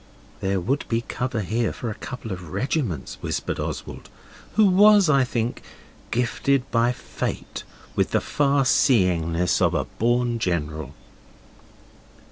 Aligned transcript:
'There 0.39 0.59
would 0.59 0.83
be 0.89 1.01
cover 1.01 1.41
here 1.41 1.71
for 1.71 1.91
a 1.91 1.93
couple 1.93 2.31
of 2.31 2.49
regiments,' 2.49 3.19
whispered 3.21 3.59
Oswald, 3.59 4.09
who 4.55 4.65
was, 4.65 5.11
I 5.11 5.23
think, 5.23 5.61
gifted 6.09 6.63
by 6.71 6.91
Fate 6.91 7.63
with 7.95 8.09
the 8.09 8.19
far 8.19 8.63
seeingness 8.65 9.61
of 9.61 9.75
a 9.75 9.85
born 9.85 10.39
general. 10.39 10.95